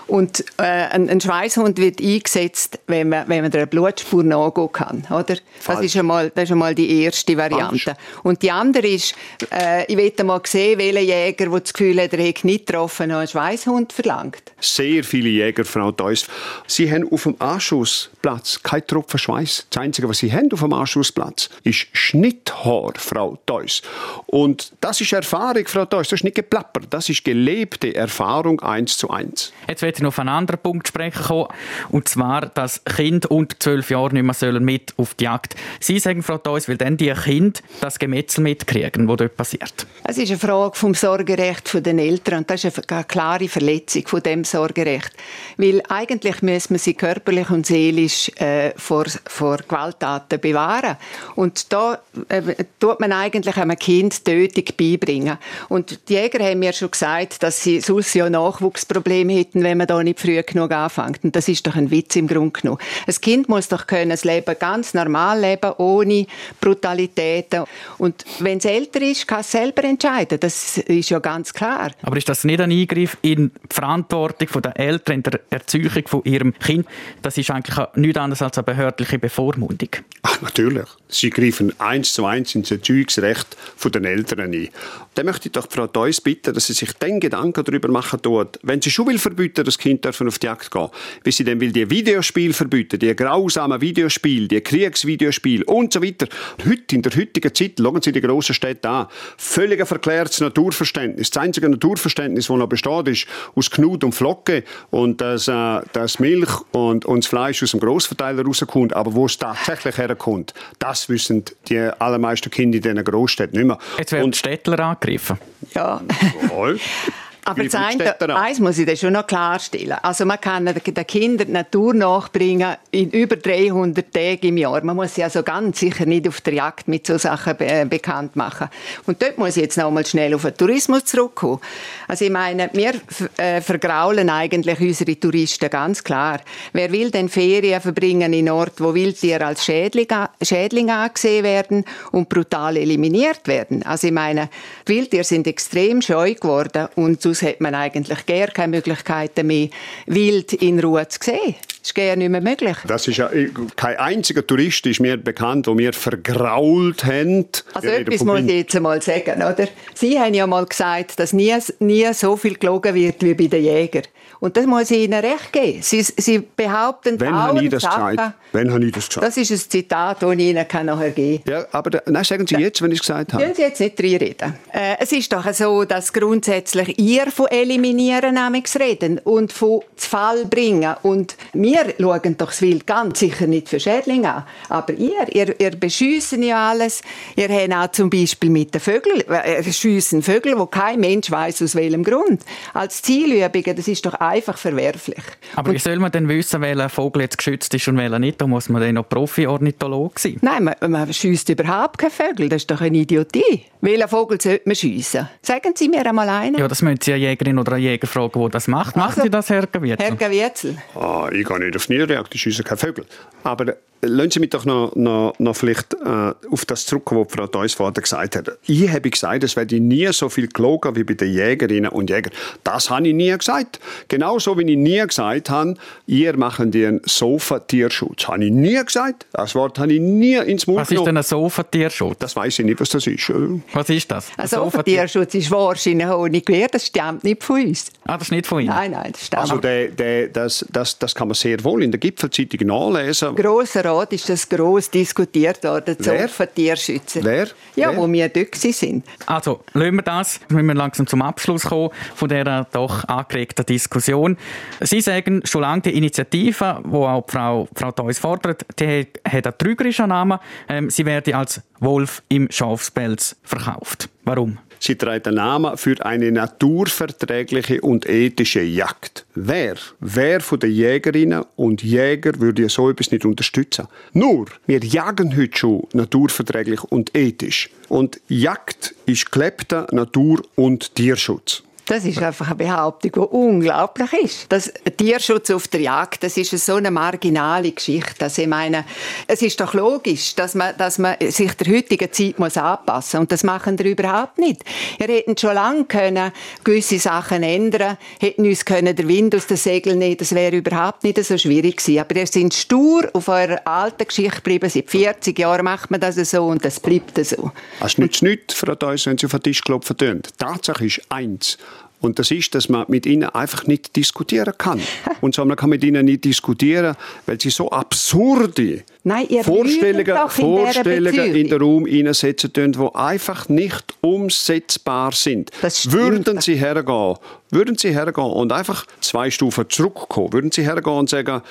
[0.07, 5.07] Und äh, ein, ein Schweißhund wird eingesetzt, wenn man, wenn man der Blutspur nachgehen kann.
[5.09, 5.37] Oder?
[5.65, 7.79] Das, ist einmal, das ist einmal die erste Variante.
[7.79, 7.97] Falsch.
[8.23, 9.15] Und die andere ist,
[9.51, 13.09] äh, ich will mal sehen, welcher Jäger, der das Gefühl hat, er hätte nicht getroffen,
[13.09, 14.43] noch einen Schweißhund verlangt.
[14.59, 16.27] Sehr viele Jäger, Frau Deuss.
[16.67, 19.67] Sie haben auf dem Anschussplatz keinen Tropfen Schweiß.
[19.69, 23.81] Das Einzige, was Sie haben auf dem Anschussplatz, ist Schnitthaar, Frau Deuss.
[24.27, 26.09] Und das ist Erfahrung, Frau Deuss.
[26.09, 26.87] Das ist nicht geplappert.
[26.91, 29.51] Das ist gelebte Erfahrung eins zu eins.
[29.67, 31.47] Jetzt ich noch auf einen anderen Punkt sprechen kommen.
[31.89, 35.55] Und zwar, dass Kinder unter zwölf Jahren nicht mehr sollen mit auf die Jagd.
[35.79, 39.88] Sie sagen, Frau Theus, weil dann die Kinder das Gemetzel mitkriegen, was dort passiert.
[40.03, 42.39] Es ist eine Frage vom Sorgerecht der Eltern.
[42.39, 45.12] Und das ist eine klare Verletzung von dem Sorgerecht.
[45.58, 50.97] Weil eigentlich müssen wir sie körperlich und seelisch äh, vor, vor Gewalttaten bewahren.
[51.36, 55.38] Und da äh, tut man eigentlich einem Kind Tötung beibringen.
[55.69, 59.85] Und die Jäger haben mir schon gesagt, dass sie sonst ja Nachwuchsprobleme hätten, wenn man
[59.88, 61.24] da nicht früh genug anfängt.
[61.24, 62.80] Und das ist doch ein Witz im Grunde genommen.
[63.08, 66.28] Ein Kind muss doch können das Leben ganz normal leben, ohne
[66.60, 67.63] Brutalitäten.
[67.98, 70.39] Und wenn es älter ist, kann es selber entscheiden.
[70.39, 71.91] Das ist ja ganz klar.
[72.02, 76.24] Aber ist das nicht ein Eingriff in die Verantwortung der Eltern, in der Erziehung von
[76.24, 76.86] ihrem Kind?
[77.21, 79.89] Das ist eigentlich nichts anderes als eine behördliche Bevormundung.
[80.24, 80.88] Ach, natürlich.
[81.08, 84.69] Sie greifen eins zu eins ins Erziehungsrecht der Eltern ein.
[85.13, 88.60] Dann möchte ich doch Frau Deuss bitten, dass sie sich den Gedanken darüber machen tut,
[88.63, 90.89] wenn sie schon will verbieten, das Kind dürfen auf die Jagd gehen,
[91.23, 96.27] wie sie dann will die Videospiele verbieten, die grausamen Videospiele, die Kriegsvideospiele und so weiter.
[96.65, 99.07] Heute, in der heutigen Zeit, schauen Sie die grossen Städte an,
[99.38, 101.29] völlig verklärtes Naturverständnis.
[101.29, 106.19] Das einzige Naturverständnis, das noch besteht, ist aus Knut und Flocke und dass, äh, dass
[106.19, 111.09] Milch und, und das Fleisch aus dem Grossverteiler rauskommt, aber wo es tatsächlich herkommt, das
[111.09, 113.77] wissen die allermeisten Kinder in diesen Großstädten nicht mehr.
[113.97, 115.38] Jetzt werden und, Städtler angegriffen.
[115.73, 116.01] Ja.
[117.47, 119.97] Aber das eine, eins muss ich dir schon noch klarstellen.
[120.01, 124.84] Also man kann den Kindern die Natur nachbringen in über 300 Tagen im Jahr.
[124.84, 128.36] Man muss sie also ganz sicher nicht auf der Jagd mit so Sachen be bekannt
[128.36, 128.69] machen.
[129.05, 131.60] Und dort muss ich jetzt noch mal schnell auf den Tourismus zurückkommen.
[132.08, 132.93] Also ich meine, wir
[133.38, 136.39] äh, vergraulen eigentlich unsere Touristen ganz klar.
[136.73, 140.08] Wer will denn Ferien verbringen in Ort, wo Wildtiere als Schädling,
[140.41, 143.84] Schädling angesehen werden und brutal eliminiert werden?
[143.84, 144.49] Also ich meine,
[144.88, 149.67] Wildtiere sind extrem scheu geworden und zu Sonst hat man eigentlich gar keine Möglichkeiten mehr,
[150.06, 151.56] wild in Ruhe zu sehen.
[151.82, 152.78] Das ist gar nicht mehr möglich.
[152.88, 153.30] Das ist ja,
[153.76, 157.45] kein einziger Tourist ist mir bekannt, der mir vergrault haben.
[157.74, 159.67] Also etwas muss ich jetzt einmal sagen, oder?
[159.93, 163.63] Sie haben ja mal gesagt, dass nie, nie so viel gelogen wird wie bei den
[163.63, 164.04] Jägern.
[164.39, 165.82] Und das muss ich Ihnen recht geben.
[165.82, 168.34] Sie, Sie behaupten Wenn habe ich das Sachen, gesagt?
[168.52, 169.28] Wenn habe ich das gesagt?
[169.28, 171.54] Das ist ein Zitat, das ich Ihnen nachher geben kann.
[171.54, 173.43] Ja, aber nein, sagen Sie jetzt, wenn ich es gesagt habe.
[173.43, 174.54] Wollen Sie jetzt nicht reinreden.
[174.71, 178.38] Äh, es ist doch so, dass grundsätzlich ihr von Eliminieren
[178.80, 180.95] reden und von zu Fall bringen.
[181.04, 184.43] Und wir schauen doch das Wild ganz sicher nicht für Schädlinge an.
[184.69, 187.02] Aber ihr, ihr, ihr beschiessen ja alles.
[187.36, 191.62] Ihr habt auch zum Beispiel mit den Vögeln, äh, schiessen Vögel, wo kein Mensch weiß
[191.62, 192.41] aus welchem Grund.
[192.74, 195.23] Als Zielübung, das ist doch einfach verwerflich.
[195.55, 198.41] Aber wie soll man denn wissen, welcher Vogel jetzt geschützt ist und welcher nicht?
[198.41, 200.38] Da muss man dann noch Profi-Ornitholog sein.
[200.41, 202.49] Nein, man, man schießt überhaupt keine Vögel.
[202.49, 203.65] Das ist doch eine Idiotie.
[203.81, 205.29] Welchen Vogel sollte man schiessen?
[205.41, 206.57] Sagen Sie mir einmal einen.
[206.57, 208.95] Ja, das müssen Sie eine Jägerin oder einen Jäger fragen, der das macht.
[208.95, 210.05] Machen also, Sie das, Herr Gewürzel?
[210.05, 210.77] Herr Gewürzel.
[210.95, 213.05] Ah, ich gehe nicht auf Niederjagd, ich schiesse keine Vögel.
[213.43, 217.47] Aber lassen Sie mich doch noch, noch, noch vielleicht äh, auf das zurückkommen, was Frau
[217.47, 218.58] Deusvater gesagt hat.
[218.67, 222.34] Ich habe gesagt, es werde nie so viel gelogen wie bei den Jägerinnen und Jägern.
[222.63, 223.79] Das habe ich nie gesagt.
[224.08, 225.75] Genauso wie ich nie gesagt habe,
[226.08, 228.21] ihr macht den Sofa-Tierschutz.
[228.21, 229.25] Das habe ich nie gesagt.
[229.34, 232.17] Das Wort habe ich nie ins Mund Was ist denn ein Sofa-Tierschutz?
[232.19, 233.31] Das weiß ich nicht, was das ist.
[233.73, 234.27] Was ist das?
[234.38, 236.73] Ein Sofa-Tierschutz ist wahrscheinlich auch nicht gewährt.
[236.73, 237.91] Das stammt nicht von uns.
[238.05, 238.69] Ah, das ist nicht von Ihnen?
[238.69, 239.43] Nein, nein, das stammt.
[239.43, 243.36] Also der, der, das, das, das kann man sehr wohl in der Gipfelzeitung nachlesen.
[243.36, 247.24] Grosser Rat ist das gross diskutiert worden, Zoffen Tierschützer.
[247.24, 247.48] Wer?
[247.76, 247.98] Ja, Wer?
[247.98, 249.06] wo wir dort sind.
[249.26, 250.39] Also, lassen wir das.
[250.50, 254.38] Wir müssen langsam zum Abschluss kommen von dieser doch angeregten Diskussion.
[254.82, 259.58] Sie sagen, schon lange die Initiative, die auch Frau, Frau Theus fordert, die hat einen
[259.58, 260.39] trügerischen Namen.
[260.67, 264.10] Ähm, sie werde als Wolf im Schafspelz verkauft.
[264.24, 264.58] Warum?
[264.86, 269.26] Sie trägt den Namen für eine naturverträgliche und ethische Jagd.
[269.34, 273.88] Wer, wer von den Jägerinnen und Jäger würde so etwas nicht unterstützen?
[274.13, 277.71] Nur, wir jagen heute schon naturverträglich und ethisch.
[277.89, 281.63] Und Jagd ist gelebter Natur- und Tierschutz.
[281.86, 284.45] Das ist einfach eine Behauptung, die unglaublich ist.
[284.50, 288.26] Das Tierschutz auf der Jagd, das ist so eine marginale Geschichte.
[288.26, 288.86] Also ich meine,
[289.28, 293.32] es ist doch logisch, dass man, dass man sich der heutigen Zeit muss anpassen und
[293.32, 294.63] das machen wir überhaupt nicht.
[294.98, 296.32] Wir hätten schon lange können
[296.63, 301.04] gewisse Sachen ändern, hätten uns können der Wind aus den Segeln nehmen, das wäre überhaupt
[301.04, 302.00] nicht so schwierig gewesen.
[302.00, 304.69] Aber ihr sind stur auf eurer alten Geschichte geblieben.
[304.71, 307.52] Seit 40 Jahren macht man das so und das bleibt so.
[307.80, 309.95] Es nützt nichts, Frau Deuss, wenn Sie auf den Tisch klopfen.
[310.38, 311.60] Tatsache ist eins.
[312.05, 314.79] Und das ist, dass man mit ihnen einfach nicht diskutieren kann.
[315.21, 321.25] Und so, man kann mit ihnen nicht diskutieren, weil sie so absurde Nein, Vorstellungen, Vorstellungen
[321.25, 325.51] in, in den Raum hineinsetzen, die einfach nicht umsetzbar sind.
[325.61, 327.15] Würden sie hergehen,
[327.49, 331.41] würden sie hergehen und einfach zwei Stufen zurückkommen, würden sie hergehen und sagen,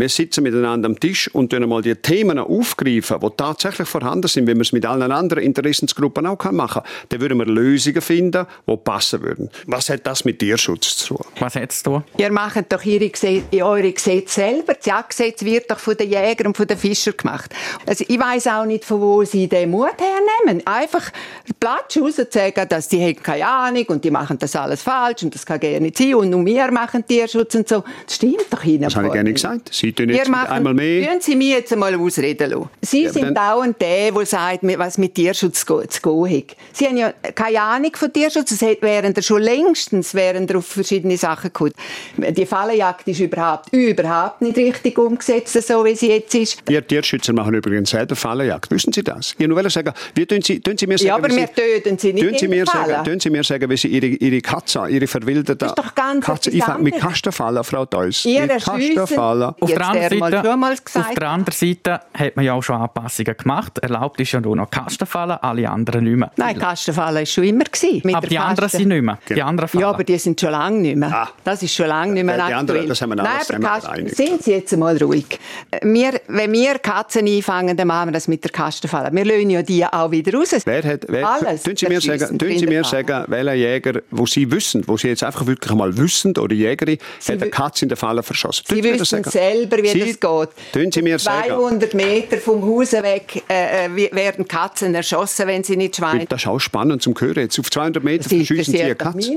[0.00, 4.46] wir sitzen miteinander am Tisch und dann mal die Themen aufgreifen, die tatsächlich vorhanden sind,
[4.46, 8.46] wie man es mit allen anderen Interessensgruppen auch machen kann, dann würden wir Lösungen finden,
[8.66, 9.50] die passen würden.
[9.66, 11.26] Was hat das mit Tierschutz zu tun?
[11.38, 12.02] Was hat es zu?
[12.16, 14.74] Ihr macht doch ihre Gesetze, eure Gesetze selber.
[14.74, 17.54] Das Jagdgesetz wird doch von den Jägern und von den Fischern gemacht.
[17.86, 20.66] Also ich weiß auch nicht, von wo sie den Mut hernehmen.
[20.66, 21.10] Einfach
[21.58, 25.22] Platz raus und sagen, dass die haben keine Ahnung und die machen das alles falsch
[25.22, 27.82] und das kann gerne nicht sein und nur wir machen Tierschutz und so.
[28.06, 28.82] Das stimmt doch Ihnen.
[28.82, 29.70] Das habe ich gerne gesagt.
[29.72, 31.06] Sie tun jetzt machen, einmal mehr.
[31.06, 32.68] Können Sie mich jetzt einmal ausreden lassen.
[32.80, 36.56] Sie ja, sind dauernd der, der sagt, was mit Tierschutz zu gehen hat.
[36.72, 38.52] Sie haben ja keine Ahnung von Tierschutz.
[38.52, 41.72] Es wären da schon längstens wären auf verschiedene Sachen gekommen.
[42.16, 46.62] Die Fallenjagd ist überhaupt, überhaupt nicht richtig umgesetzt, so wie sie jetzt ist.
[46.66, 48.70] Wir Tierschützer machen übrigens selber Fallenjagd.
[48.70, 49.34] Wissen Sie das?
[49.38, 52.12] Ich wollte sagen, wie tun Sie, tun Sie mir sagen, Ja, aber wir töten sie
[52.12, 55.06] nicht tun Sie mir sagen, tun Sie mir sagen, wie Sie Ihre, Ihre Katze, Ihre
[55.06, 58.24] verwilderte das ist doch ganz Katze, ich mit Kastenfallen, Frau Deuss.
[58.24, 59.54] Mit Kastenfallen.
[59.68, 63.78] Auf der anderen Seite, auf der anderen Seite hat man ja auch schon Anpassungen gemacht.
[63.78, 66.30] Erlaubt ist ja nur noch Kastenfallen, alle anderen nicht mehr.
[66.36, 67.64] Nein, Kastenfallen war schon immer.
[67.64, 68.50] Gewesen, aber die Kasten.
[68.50, 69.18] anderen sind nicht mehr.
[69.28, 71.12] Die anderen Ja, aber die sind schon lange nicht mehr.
[71.12, 71.28] Ah.
[71.44, 74.08] Das ist schon lange nicht mehr ja, die anderen, das haben wir Nein, aber Kasten,
[74.08, 75.38] sind Sie jetzt mal ruhig.
[75.82, 79.10] Wir, wenn wir Katzen einfangen, dann machen wir das mit der Kastenfalle.
[79.12, 80.54] Wir lösen ja die auch wieder raus.
[80.64, 84.26] Wer hat, wer, Alles tun Sie mir sagen, tun Sie mir sagen, welcher Jäger, wo
[84.26, 87.84] Sie wissen, wo Sie jetzt einfach wirklich mal wissen, oder Jägerin, Sie hat eine Katze
[87.84, 88.64] in der Falle verschossen.
[88.68, 89.30] Sie wissen selber,
[89.62, 90.94] wie Sie, das geht.
[90.94, 91.96] Sie mir 200 sagen.
[91.96, 96.26] Meter vom Haus weg äh, äh werden Katzen erschossen, wenn sie nicht schweinen.
[96.28, 97.40] Das ist auch spannend zum Hören.
[97.40, 99.36] Jetzt auf 200 Meter verschießen Sie eine Katze.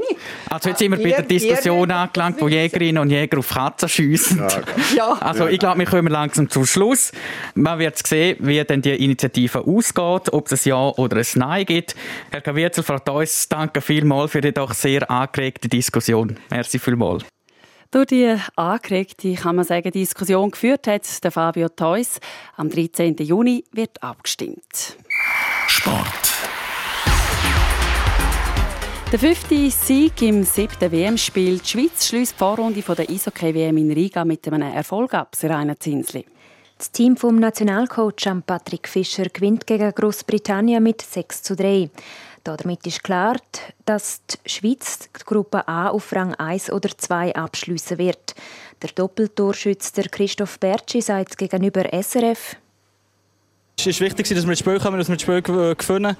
[0.49, 4.39] Also jetzt sind wir bei der Diskussion angelangt, wo Jägerinnen und Jäger auf Katzen schiessen.
[4.39, 4.81] Ja, okay.
[4.95, 5.17] ja.
[5.19, 7.11] Also ich glaube, wir kommen langsam zum Schluss.
[7.55, 11.65] Man wird sehen, wie denn die Initiative ausgeht, ob es ein Ja oder ein Nein
[11.65, 11.95] gibt.
[12.31, 16.37] Herr Kavierzel, Frau Deuss, danke vielmals für die doch sehr angeregte Diskussion.
[16.49, 17.23] Merci vielmals.
[17.91, 22.21] Durch die angeregte, kann man sagen, Diskussion geführt hat der Fabio Theus.
[22.55, 23.17] Am 13.
[23.17, 24.95] Juni wird abgestimmt.
[25.67, 26.07] Sport.
[29.11, 31.59] Der fünfte Sieg im siebten WM-Spiel.
[31.59, 36.25] Die Schweiz schließt die Vorrunde der Eishockey-WM in Riga mit einem Erfolg ab, Serena Zinsli.
[36.77, 41.89] Das Team vom Nationalcoach Patrick Fischer gewinnt gegen Großbritannien mit 6 zu 3.
[42.43, 43.37] Damit ist klar,
[43.85, 48.35] dass die Schweiz die Gruppe A auf Rang 1 oder 2 abschließen wird.
[48.81, 52.55] Der Doppeltorschütze Christoph Bertschi sagt gegenüber SRF,
[53.77, 56.15] es ist wichtig, dass wir das Spiel kommen, dass wir das Spiel gewinnen.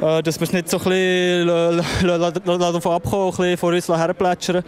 [0.00, 4.64] Äh, dass wir es nicht so davon abkommen, vor uns herplätschern.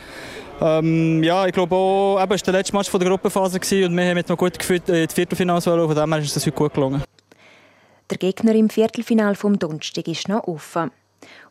[0.61, 4.14] Ähm, ja, ich glaube auch, es war der letzte Match der Gruppenphase und wir haben
[4.14, 5.61] mit noch gut gefühlt in die Viertelfinale.
[5.61, 7.03] Von dem her ist es heute gut gelungen.
[8.11, 10.92] Der Gegner im Viertelfinal vom Donnerstag ist noch offen.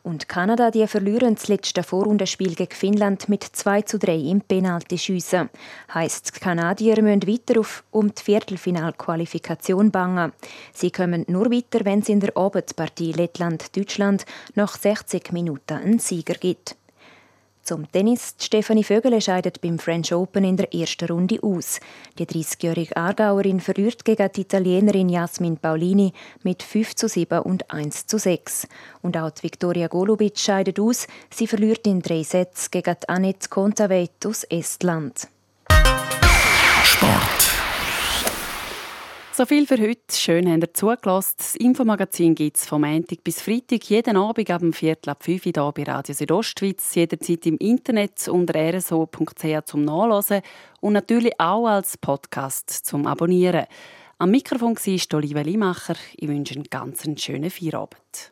[0.04, 5.50] Und Kanada die verlieren das letzte Vorrundenspiel gegen Finnland mit 2 zu 3 im Penaltyschiessen.
[5.94, 10.32] Heißt, die Kanadier müssen weiter auf um die Viertelfinalqualifikation bangen.
[10.74, 16.36] Sie kommen nur weiter, wenn es in der Abendpartie Lettland-Deutschland nach 60 Minuten einen Sieger
[16.36, 16.78] gibt.
[17.66, 18.36] Zum Tennis.
[18.40, 21.80] Stefanie Vögele scheidet beim French Open in der ersten Runde aus.
[22.20, 28.06] Die 30-jährige Aargauerin verliert gegen die Italienerin Jasmin Paulini mit 5 zu 7 und 1
[28.06, 28.68] zu 6.
[29.02, 31.08] Und auch die Viktoria Golubic scheidet aus.
[31.32, 35.28] Sie verliert in drei Sätzen gegen Annette Kontaveit aus Estland.
[36.84, 37.55] Sport.
[39.38, 40.00] So viel für heute.
[40.16, 41.34] Schön, habt ihr zugelassen.
[41.40, 45.48] Das Infomagazin gibt es vom Montag bis Freitag, jeden Abend ab dem Viertel ab 5
[45.48, 50.42] Uhr bei Radio Südostschweiz, jederzeit im Internet unter rso.ch zum Nachlesen
[50.80, 53.66] und natürlich auch als Podcast zum Abonnieren.
[54.20, 55.98] Am Mikrofon war Olivia Limacher.
[56.16, 58.32] Ich wünsche einen ganz schönen Feierabend.